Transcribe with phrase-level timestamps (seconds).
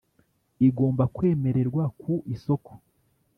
[0.67, 2.71] igomba kwemererwa ku isoko